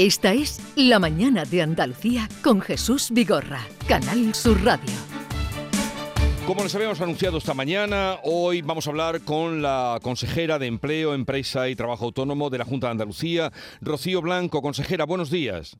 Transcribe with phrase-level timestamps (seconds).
[0.00, 4.92] Esta es La Mañana de Andalucía con Jesús Vigorra, Canal Sur Radio.
[6.46, 11.14] Como les habíamos anunciado esta mañana, hoy vamos a hablar con la consejera de Empleo,
[11.14, 14.62] Empresa y Trabajo Autónomo de la Junta de Andalucía, Rocío Blanco.
[14.62, 15.76] Consejera, buenos días.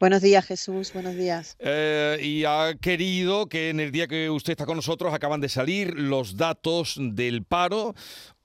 [0.00, 0.92] Buenos días, Jesús.
[0.92, 1.56] Buenos días.
[1.60, 5.48] Eh, y ha querido que en el día que usted está con nosotros acaban de
[5.48, 7.94] salir los datos del paro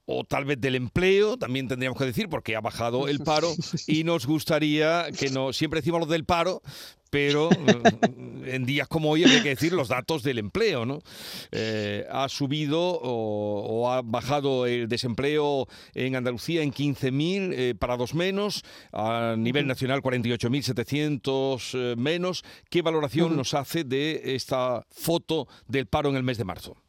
[0.06, 3.54] o tal vez del empleo, también tendríamos que decir, porque ha bajado el paro
[3.88, 6.62] y nos gustaría que no, siempre decimos lo del paro,
[7.14, 7.58] pero eh,
[8.56, 11.00] en días como hoy hay que decir los datos del empleo, ¿no?
[11.52, 18.16] Eh, ha subido o, ha bajado el desempleo en Andalucía en 15.000 eh, para dos
[18.16, 22.44] menos, a nivel nacional 48.700 menos.
[22.72, 26.83] ¿Qué valoración nos hace de esta foto del paro en el mes de marzo?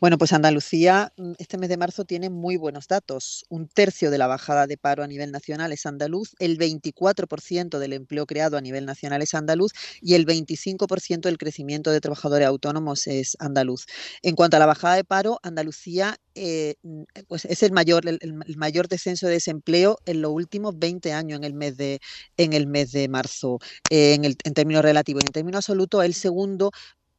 [0.00, 3.44] Bueno, pues Andalucía mm, este mes de marzo tiene muy buenos datos.
[3.48, 7.92] Un tercio de la bajada de paro a nivel nacional es andaluz, el 24% del
[7.92, 13.08] empleo creado a nivel nacional es andaluz y el 25% del crecimiento de trabajadores autónomos
[13.08, 13.86] es andaluz.
[14.22, 18.20] En cuanto a la bajada de paro, Andalucía eh, mm, pues es el mayor, el,
[18.56, 21.98] mayor descenso de desempleo en los últimos 20 años en el mes de,
[22.36, 23.58] en el mes de marzo,
[23.90, 25.24] eh, en, el, en términos relativos.
[25.24, 26.70] En términos absolutos, el segundo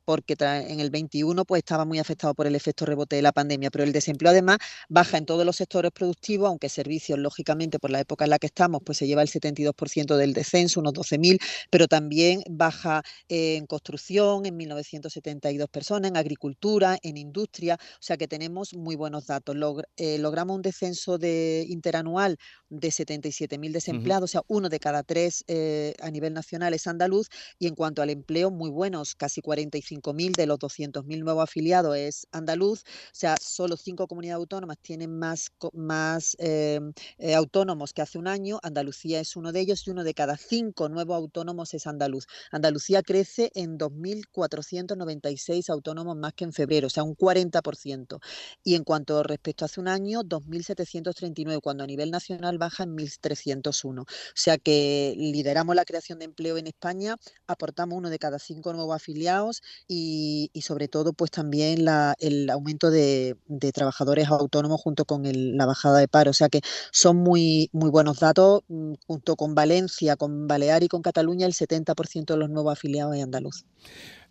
[0.09, 3.69] porque en el 21 pues estaba muy afectado por el efecto rebote de la pandemia,
[3.69, 4.57] pero el desempleo además
[4.88, 8.47] baja en todos los sectores productivos, aunque servicios, lógicamente, por la época en la que
[8.47, 14.47] estamos, pues se lleva el 72% del descenso, unos 12.000, pero también baja en construcción,
[14.47, 19.55] en 1.972 personas, en agricultura, en industria, o sea que tenemos muy buenos datos.
[19.95, 25.44] Eh, logramos un descenso de interanual de 77.000 desempleados, o sea, uno de cada tres
[25.47, 27.29] eh, a nivel nacional es andaluz,
[27.59, 31.95] y en cuanto al empleo, muy buenos, casi 45 5.000 de los 200.000 nuevos afiliados
[31.95, 38.02] es andaluz, o sea, solo cinco comunidades autónomas tienen más, más em, eh, autónomos que
[38.02, 41.73] hace un año, Andalucía es uno de ellos y uno de cada cinco nuevos autónomos
[41.73, 42.28] es andaluz.
[42.51, 48.19] Andalucía crece en 2.496 autónomos más que en febrero, o sea, un 40%.
[48.63, 52.96] Y en cuanto respecto a hace un año, 2.739, cuando a nivel nacional baja en
[52.96, 54.02] 1.301.
[54.02, 58.73] O sea que lideramos la creación de empleo en España, aportamos uno de cada cinco
[58.73, 61.83] nuevos afiliados y, sobre todo pues también
[62.19, 63.35] el aumento de,
[63.73, 66.29] trabajadores autónomos junto con la bajada de paro.
[66.29, 66.61] O sea que
[66.91, 71.53] son muy, muy buenos datos, mm, junto con Valencia, con Balear y con Cataluña, el
[71.53, 73.66] 70% de los nuevos afiliados en andaluz.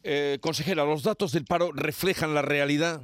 [0.05, 3.03] Eh, consejera, ¿los datos del paro reflejan la realidad?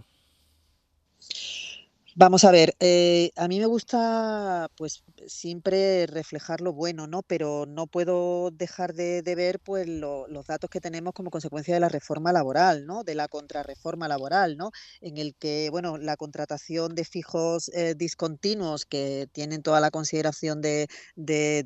[2.16, 7.22] Vamos a ver, eh, a mí me gusta pues siempre reflejar lo bueno, ¿no?
[7.22, 11.88] Pero no puedo dejar de, ver pues los datos que tenemos como consecuencia de la
[11.88, 13.02] reforma laboral, ¿no?
[13.02, 14.70] De la contrarreforma laboral, ¿no?
[15.00, 20.60] En el que, bueno, la contratación de fijos eh, discontinuos que tienen toda la consideración
[20.60, 20.86] de,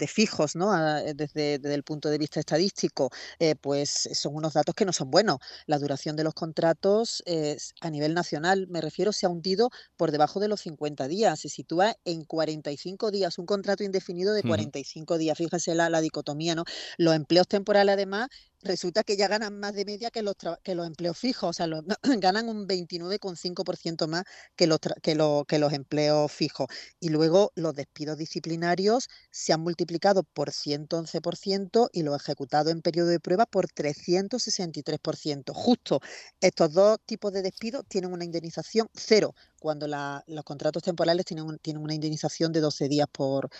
[0.08, 0.72] fijos, ¿no?
[1.14, 5.38] desde, el punto de vista estadístico, eh, pues son unos datos que no son buenos.
[5.66, 7.22] La duración de los contratos
[7.82, 11.48] a nivel nacional, me refiero, se ha hundido por debajo de los 50 días, se
[11.48, 15.38] sitúa en 45 días, un contrato indefinido de 45 días.
[15.38, 16.64] Fíjese la, la dicotomía, ¿no?
[16.96, 18.28] Los empleos temporales, además,
[18.62, 21.66] resulta que ya ganan más de media que los, que los empleos fijos, o sea,
[22.18, 24.24] ganan un 29,5% más
[24.56, 26.66] que los, que, que los empleos fijos.
[27.00, 33.08] Y luego los despidos disciplinarios se han multiplicado por 111% y los ejecutados en periodo
[33.08, 35.52] de prueba por 363%.
[35.54, 36.00] Justo
[36.40, 41.82] estos dos tipos de despidos tienen una indemnización cero, cuando los contratos temporales tienen, tienen
[41.82, 43.50] una indemnización de 12 días por,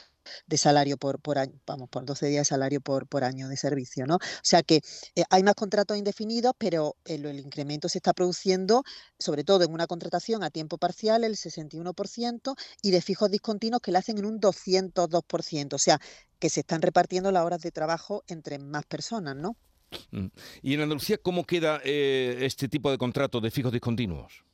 [0.47, 3.56] de salario por, por año, vamos, por 12 días de salario por, por año de
[3.56, 4.16] servicio, ¿no?
[4.16, 4.83] O sea que
[5.15, 8.84] eh, hay más contratos indefinidos, pero el, el, incremento se está produciendo,
[9.19, 13.93] sobre todo en una contratación a tiempo parcial, el 61%, y de fijos discontinuos que
[13.93, 16.00] le hacen en un 202%, o sea,
[16.38, 19.56] que se están repartiendo las horas de trabajo entre más personas, ¿no?
[20.11, 20.27] Mm.
[20.62, 24.44] ¿Y en Andalucía cómo queda eh, este tipo de contratos de fijos discontinuos?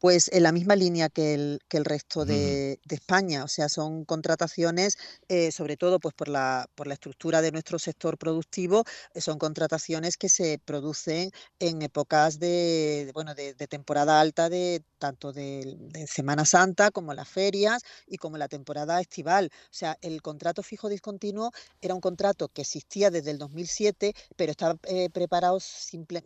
[0.00, 3.44] Pues en la misma línea que el, que el resto de, España.
[3.44, 4.98] O sea, son contrataciones,
[5.28, 8.84] eh, sobre todo pues por la, por la estructura de nuestro sector productivo,
[9.14, 15.32] eh, son contrataciones que se producen en épocas de, bueno, de, temporada alta, de tanto
[15.32, 15.76] de,
[16.06, 19.50] Semana Santa como las ferias y como la temporada estival.
[19.64, 24.50] O sea, el contrato fijo discontinuo era un contrato que existía desde el 2007, pero
[24.50, 26.24] estaba eh, preparado simple,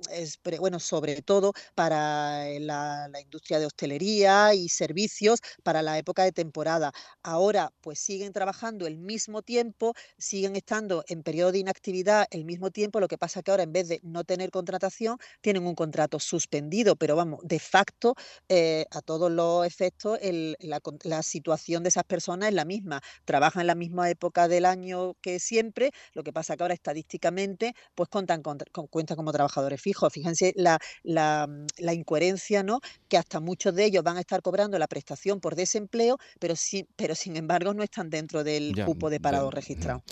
[0.60, 6.32] bueno, sobre todo para la, la industria de hostelería y servicios para la época de
[6.32, 6.92] temporada.
[7.22, 12.70] Ahora, pues siguen trabajando el mismo tiempo, siguen estando en periodo de inactividad el mismo
[12.70, 16.18] tiempo, lo que pasa que ahora en vez de no tener contratación, tienen un contrato
[16.20, 18.14] suspendido, pero vamos, de facto,
[18.48, 20.18] eh, a todos los efectos,
[20.60, 23.00] la, situación de esas personas es la misma.
[23.24, 27.74] Trabajan en la misma época del año que siempre, lo que pasa que ahora estadísticamente,
[27.94, 28.58] pues cuentan, con,
[28.90, 30.12] cuentan como trabajadores fijos.
[30.12, 31.48] Fíjense la, la,
[31.94, 32.80] incoherencia, ¿no?
[33.08, 36.88] Que hasta muchos de ellos van a estar cobrando la prestación por desempleo, pero, sí,
[36.96, 40.02] pero sin embargo no están dentro del cupo de parado registrado.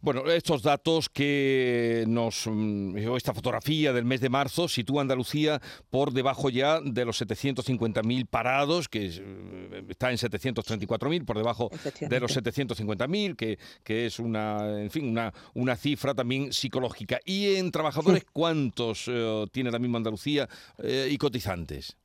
[0.00, 5.60] Bueno, estos datos que nos, mm, esta fotografía del mes de marzo sitúa Andalucía
[5.90, 11.70] por debajo ya de los 750.000 parados, que eh, está en 734.000, por debajo
[12.00, 17.18] de los 750.000, que, que es una, en fin, una, una cifra también psicológica.
[17.24, 20.48] ¿Y en trabajadores cuántos eh, tiene la misma Andalucía
[20.78, 21.96] eh, y cotizantes?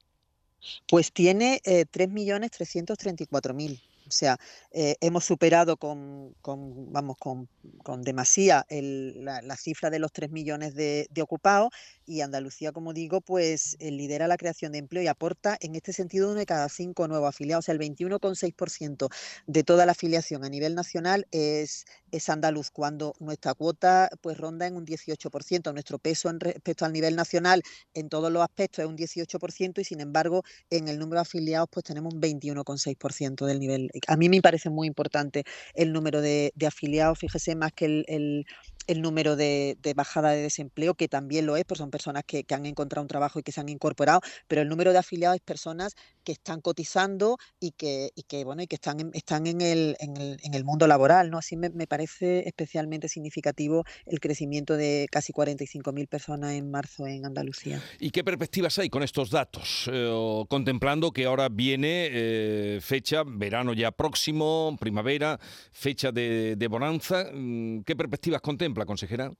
[0.87, 3.81] Pues tiene eh, 3.334.000.
[4.07, 4.37] O sea,
[4.71, 7.49] eh, hemos superado con, vamos, con,
[8.01, 11.71] demasía la, cifra de los 3 millones de, ocupados
[12.07, 15.93] y Andalucía, como digo, pues eh, lidera la creación de empleo y aporta en este
[15.93, 17.65] sentido uno de cada cinco nuevos afiliados.
[17.65, 19.09] O sea, el 21,6%
[19.45, 24.65] de toda la afiliación a nivel nacional es, es andaluz, cuando nuestra cuota pues ronda
[24.65, 25.73] en un 18%.
[25.73, 27.61] Nuestro peso en respecto al nivel nacional
[27.93, 31.67] en todos los aspectos es un 18% y sin embargo en el número de afiliados
[31.69, 35.43] pues tenemos un 21,6% del nivel a mí me parece muy importante
[35.73, 38.45] el número de, afiliados, fíjese, más que el, el
[39.01, 43.03] número de, bajada de desempleo, que también lo es, porque son personas que, han encontrado
[43.03, 45.95] un trabajo y que se han incorporado, pero el número de afiliados es personas
[46.27, 49.95] que están cotizando y que, y que bueno, y que están, en, están en, el,
[50.01, 51.31] en, el, en el mundo laboral.
[51.31, 51.37] ¿no?
[51.37, 57.81] Así me, parece especialmente significativo el crecimiento de casi 45.000 personas en marzo en Andalucía.
[58.01, 59.89] ¿Y qué perspectivas hay con estos datos?
[59.89, 65.39] Eh, contemplando que ahora viene eh, fecha, verano ya próximo, primavera,
[65.71, 68.77] fecha de, de bonanza, mm, ¿qué perspectivas contempla?
[68.77, 69.31] la consejera?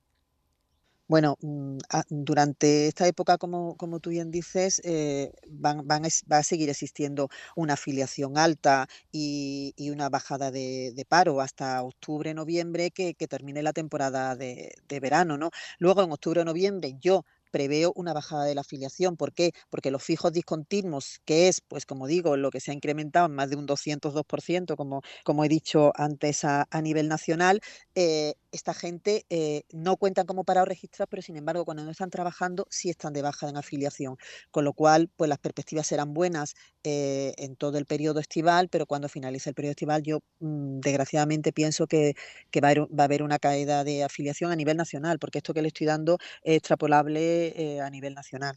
[1.08, 1.78] Bueno, mm,
[2.10, 7.30] durante esta época, como, como tú bien dices, eh, van, van va a seguir existiendo
[7.56, 14.36] una afiliación alta y, una bajada de, paro hasta octubre, noviembre, que, termine la temporada
[14.36, 15.50] de, de verano, ¿no?
[15.78, 19.16] Luego, en octubre, noviembre, yo preveo una bajada de la afiliación.
[19.16, 19.52] ¿Por qué?
[19.70, 23.34] Porque los fijos discontinuos, que es, pues como digo, lo que se ha incrementado en
[23.34, 27.60] más de un 202%, como, como he dicho antes a, nivel nacional,
[27.94, 32.10] eh, esta gente eh, no cuentan como parado registrado, pero sin embargo, cuando no están
[32.10, 34.16] trabajando, sí están de baja en afiliación.
[34.50, 36.54] Con lo cual, pues las perspectivas serán buenas
[36.84, 41.52] eh, en todo el periodo estival, pero cuando finalice el periodo estival, yo mm, desgraciadamente
[41.52, 42.14] pienso que,
[42.62, 45.86] va, a haber, una caída de afiliación a nivel nacional, porque esto que le estoy
[45.86, 48.56] dando es extrapolable eh, a nivel nacional.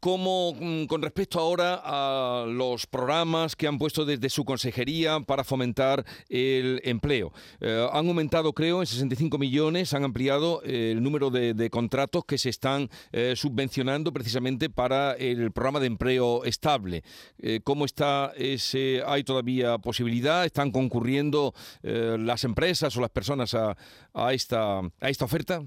[0.00, 5.44] como mm, con respecto ahora a los programas que han puesto desde su consejería para
[5.44, 7.32] fomentar el empleo.
[7.60, 12.48] Eh, han aumentado, creo, en 65 millones, han ampliado el número de, contratos que se
[12.48, 17.02] están eh, subvencionando precisamente para el programa de empleo estable.
[17.38, 19.02] Eh, ¿Cómo está ese?
[19.06, 20.44] ¿Hay todavía posibilidad?
[20.44, 23.76] ¿Están concurriendo las empresas o las personas a,
[24.14, 25.62] a, esta, a esta oferta?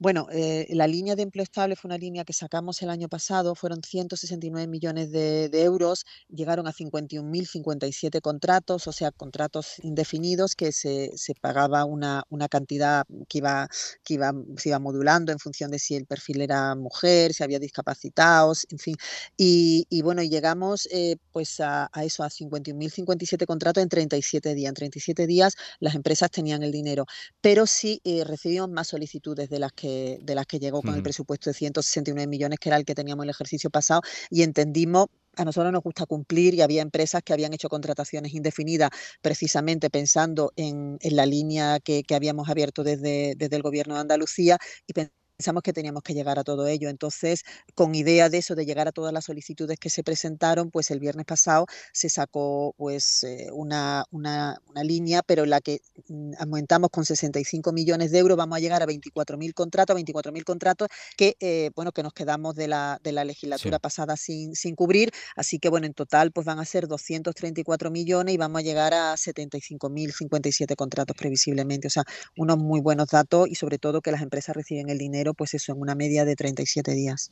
[0.00, 3.54] Bueno, eh, la línea de empleo estable fue una línea que sacamos el año pasado,
[3.54, 11.12] fueron 169 millones de, euros, llegaron a 51.057 contratos, o sea, contratos indefinidos que se,
[11.40, 13.68] pagaba una, una, cantidad que iba,
[14.02, 17.60] que iba, se iba modulando en función de si el perfil era mujer, si había
[17.60, 18.96] discapacitados, en fin.
[19.36, 24.68] Y, bueno, y llegamos eh, pues a, eso, a 51.057 contratos en 37 días.
[24.70, 27.06] En 37 días las empresas tenían el dinero,
[27.40, 31.02] pero sí eh, recibimos más solicitudes de las que de las que llegó con el
[31.02, 35.44] presupuesto de 169 millones, que era el que teníamos el ejercicio pasado, y entendimos a
[35.44, 40.98] nosotros nos gusta cumplir y había empresas que habían hecho contrataciones indefinidas precisamente pensando en,
[41.02, 44.92] la línea que, habíamos abierto desde, desde el Gobierno de Andalucía y
[45.36, 46.88] pensamos que teníamos que llegar a todo ello.
[46.88, 50.90] Entonces, con idea de eso, de llegar a todas las solicitudes que se presentaron, pues
[50.90, 56.90] el viernes pasado se sacó pues eh, una, una, línea, pero la que mm, aumentamos
[56.90, 61.70] con 65 millones de euros, vamos a llegar a 24.000 contratos, 24.000 contratos que, eh,
[61.74, 65.10] bueno, que nos quedamos de la, de la legislatura pasada sin, sin cubrir.
[65.36, 68.94] Así que, bueno, en total pues van a ser 234 millones y vamos a llegar
[68.94, 71.88] a 75.057 contratos previsiblemente.
[71.88, 72.04] O sea,
[72.36, 75.72] unos muy buenos datos y sobre todo que las empresas reciben el dinero pues eso,
[75.72, 77.30] en una media de 37 días.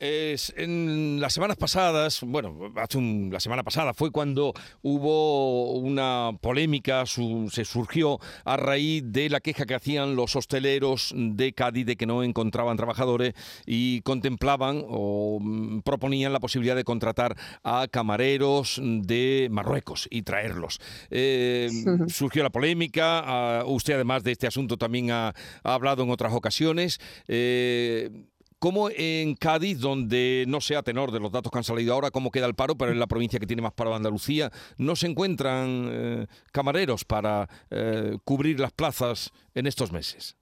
[0.00, 7.04] Es, en las semanas pasadas, bueno, hace la semana pasada fue cuando hubo una polémica,
[7.04, 12.06] se surgió a raíz de la queja que hacían los hosteleros de Cádiz de que
[12.06, 13.34] no encontraban trabajadores
[13.66, 20.80] y contemplaban o mm, proponían la posibilidad de contratar a camareros de Marruecos y traerlos.
[21.10, 21.70] Eh,
[22.08, 27.00] surgió la polémica, ah, usted además de este asunto también ha, hablado en otras ocasiones.
[27.26, 28.10] Eh,
[28.58, 32.32] ¿Cómo en Cádiz, donde no sea tenor de los datos que han salido ahora, cómo
[32.32, 35.06] queda el paro, pero en la provincia que tiene más paro de Andalucía, no se
[35.06, 40.36] encuentran eh, camareros para eh, cubrir las plazas en estos meses?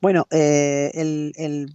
[0.00, 1.74] Bueno, eh, el,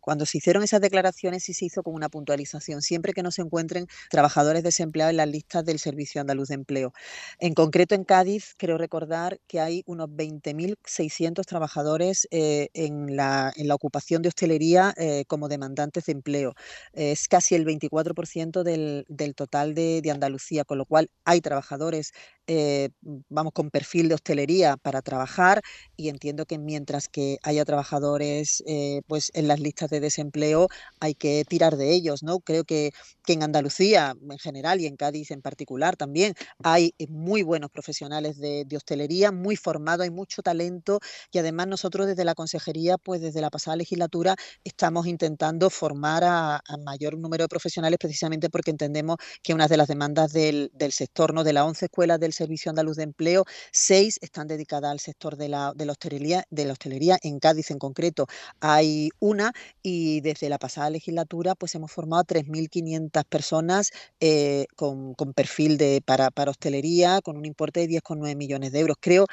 [0.00, 3.42] cuando se hicieron esas declaraciones sí se hizo con una puntualización, siempre que no se
[3.42, 6.92] encuentren trabajadores desempleados en las listas del Servicio Andaluz de Empleo.
[7.38, 13.68] En concreto en Cádiz, creo recordar que hay unos 20.600 trabajadores eh, en, la, en,
[13.68, 16.54] la, ocupación de hostelería eh, como demandantes de empleo.
[16.92, 22.12] Es casi el 24% del, del, total de, Andalucía, con lo cual hay trabajadores,
[22.46, 22.88] eh,
[23.28, 25.62] vamos, con perfil de hostelería para trabajar
[25.96, 28.62] y entiendo que mientras que haya trabajadores
[29.06, 30.68] pues en las listas de desempleo
[31.00, 32.40] hay que tirar de ellos, ¿no?
[32.40, 32.92] Creo que,
[33.24, 37.70] que en Andalucía en general y en Cádiz en particular también hay eh, muy buenos
[37.70, 41.00] profesionales de, hostelería, muy formados, hay mucho talento
[41.32, 46.62] y además nosotros desde la consejería, pues desde la pasada legislatura estamos intentando formar a,
[46.84, 51.44] mayor número de profesionales precisamente porque entendemos que una de las demandas del, sector, ¿no?
[51.44, 55.48] De las 11 escuelas del Servicio Andaluz de Empleo, seis están dedicadas al sector de
[55.48, 58.26] la, de la hostelería, de la hostelería, en Cádiz en concreto
[58.60, 65.78] hay una y desde la pasada legislatura pues hemos formado 3.500 personas eh, con, perfil
[65.78, 68.96] de, para, para hostelería con un importe de 10,9 millones de euros.
[69.00, 69.26] Creo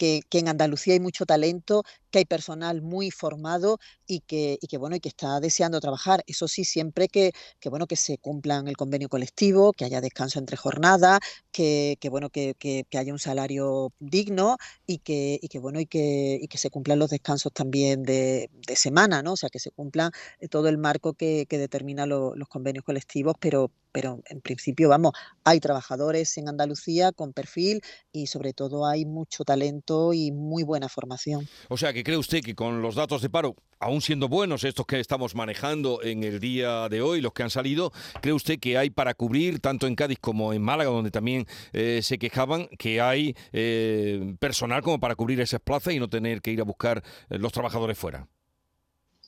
[0.00, 4.78] que, en Andalucía hay mucho talento, que hay personal muy formado y que, y que,
[4.78, 6.22] bueno, y que está deseando trabajar.
[6.26, 10.38] Eso sí, siempre que, que, bueno, que se cumplan el convenio colectivo, que haya descanso
[10.38, 11.20] entre jornadas,
[11.52, 12.56] que, que bueno, que,
[12.96, 16.98] haya un salario digno y que, y que bueno, y que, y que se cumplan
[16.98, 19.32] los descansos también de, semana, ¿no?
[19.32, 23.70] O sea, que se cumpla eh, todo el marco que, determina los convenios colectivos, pero,
[23.92, 25.12] pero en principio, vamos,
[25.44, 30.88] hay trabajadores en Andalucía con perfil y sobre todo hay mucho talento y muy buena
[30.88, 31.48] formación.
[31.68, 34.86] O sea, que cree usted que con los datos de paro, aún siendo buenos estos
[34.86, 38.78] que estamos manejando en el día de hoy, los que han salido, cree usted que
[38.78, 43.00] hay para cubrir, tanto en Cádiz como en Málaga, donde también eh, se quejaban, que
[43.00, 47.02] hay eh, personal como para cubrir esas plazas y no tener que ir a buscar
[47.28, 48.28] eh, los trabajadores fuera?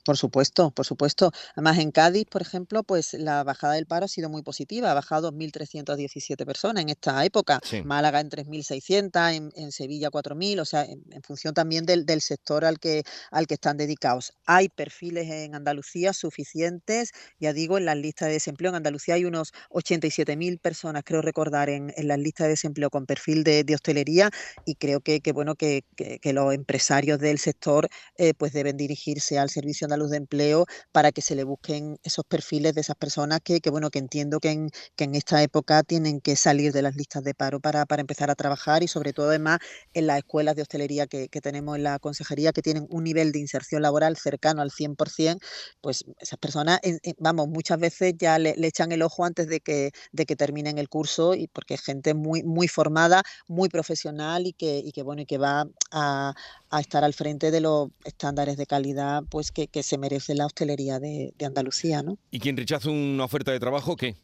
[0.05, 1.31] Por supuesto, por supuesto.
[1.55, 4.91] Además, en Cádiz, por ejemplo, pues la bajada del paro ha sido muy positiva.
[4.91, 7.61] Ha bajado 2.317 personas en esta época.
[7.85, 12.81] Málaga en 3.600, en, en, Sevilla 4.000, o sea, en, función también del, sector al
[12.81, 14.35] que, al que están dedicados.
[14.45, 18.71] Hay perfiles en Andalucía suficientes, ya digo, en las listas de desempleo.
[18.71, 23.45] En Andalucía hay unos 87.000 personas, creo recordar, en, las listas de desempleo con perfil
[23.45, 24.31] de, hostelería
[24.67, 25.85] y creo que, bueno, que,
[26.25, 31.23] los empresarios del sector eh, pues deben dirigirse al servicio luz de empleo para que
[31.23, 35.05] se le busquen esos perfiles de esas personas que, bueno, que entiendo que en, que
[35.05, 38.35] en esta época tienen que salir de las listas de paro para, para empezar a
[38.35, 39.59] trabajar y sobre todo además
[39.95, 43.41] en las escuelas de hostelería que, tenemos en la consejería que tienen un nivel de
[43.41, 45.41] inserción laboral cercano al 100%,
[45.81, 46.79] pues esas personas,
[47.19, 50.89] vamos, muchas veces ya le, echan el ojo antes de que, de que terminen el
[50.89, 55.23] curso y porque es gente muy, muy formada, muy profesional y que, y que bueno,
[55.23, 56.35] y que va a,
[56.73, 60.47] a estar al frente de los estándares de calidad pues que, que se merece la
[60.47, 62.03] hostelería de, Andalucía.
[62.03, 62.19] ¿no?
[62.31, 64.17] ¿Y quien rechaza una oferta de trabajo qué?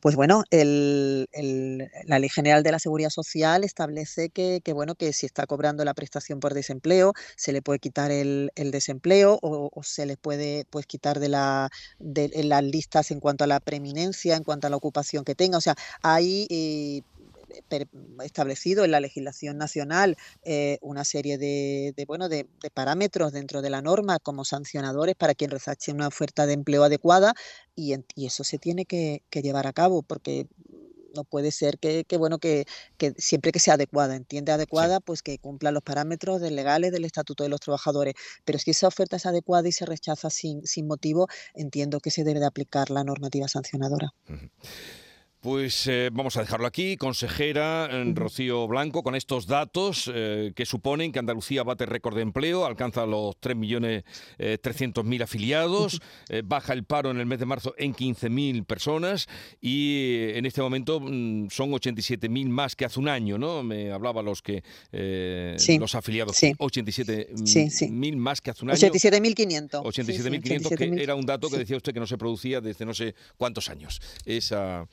[0.00, 5.46] Pues bueno, la Ley General de la Seguridad Social establece que, bueno, que si está
[5.46, 10.66] cobrando la prestación por desempleo, se le puede quitar el, desempleo o, se le puede
[10.70, 14.70] pues, quitar de, la, de, las listas en cuanto a la preeminencia, en cuanto a
[14.70, 15.58] la ocupación que tenga.
[15.58, 17.02] O sea, hay eh,
[18.24, 23.82] establecido en la legislación nacional eh, una serie de, bueno, de, parámetros dentro de la
[23.82, 27.34] norma como sancionadores para quien rezache una oferta de empleo adecuada
[27.74, 30.46] y, eso se tiene que, llevar a cabo porque
[31.14, 32.66] no puede ser que, bueno que,
[33.16, 37.48] siempre que sea adecuada, entiende adecuada, pues que cumpla los parámetros legales del Estatuto de
[37.48, 38.14] los Trabajadores.
[38.44, 42.24] Pero si esa oferta es adecuada y se rechaza sin, sin motivo, entiendo que se
[42.24, 44.12] debe de aplicar la normativa sancionadora.
[45.48, 46.98] Pues eh, vamos a dejarlo aquí.
[46.98, 52.20] Consejera eh, Rocío Blanco, con estos datos eh, que suponen que Andalucía bate récord de
[52.20, 56.02] empleo, alcanza los 3.300.000 afiliados,
[56.44, 59.26] baja el paro en el mes de marzo en 15.000 personas
[59.58, 63.62] y en este momento mm, son 87.000 más que hace un año, ¿no?
[63.62, 64.62] Me hablaba los que
[64.92, 66.52] los afiliados, sí.
[66.58, 68.78] 87.000 más que hace un año.
[68.78, 69.82] 87.500.
[69.82, 73.14] 87.500, que era un dato que decía usted que no se producía desde no sé
[73.38, 74.02] cuántos años.
[74.26, 74.86] Esa,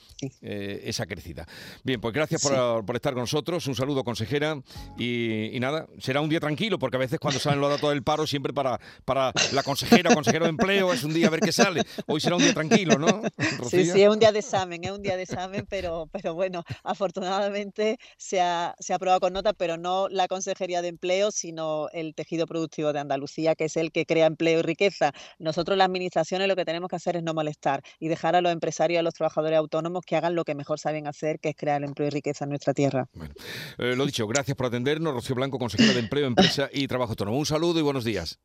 [0.47, 1.47] eh, esa crecida.
[1.83, 3.65] Bien, pues gracias por, estar con nosotros.
[3.65, 4.61] Un saludo, consejera.
[4.97, 8.27] Y, nada, será un día tranquilo, porque a veces cuando salen los datos del paro,
[8.27, 11.51] siempre para, para la consejera o consejero de empleo es un día a ver qué
[11.51, 11.81] sale.
[12.05, 13.23] Hoy será un día tranquilo, ¿no?
[13.69, 16.63] Sí, sí, es un día de examen, es un día de examen, pero, pero bueno,
[16.83, 21.89] afortunadamente se ha, se ha aprobado con nota, pero no la Consejería de Empleo, sino
[21.91, 25.11] el tejido productivo de Andalucía, que es el que crea empleo y riqueza.
[25.39, 28.51] Nosotros, las administraciones, lo que tenemos que hacer es no molestar y dejar a los
[28.51, 31.55] empresarios y a los trabajadores autónomos que hagan lo que mejor saben hacer, que es
[31.55, 33.07] crear empleo y riqueza en nuestra tierra.
[33.13, 33.33] Bueno,
[33.77, 35.13] eh, lo dicho, gracias por atendernos.
[35.13, 37.37] Rocío Blanco, consejera de Empleo, Empresa y Trabajo Autónomo.
[37.37, 38.39] Un saludo y buenos días.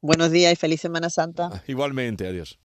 [0.00, 1.62] Buenos días y feliz Semana Santa.
[1.66, 2.58] Igualmente, adiós.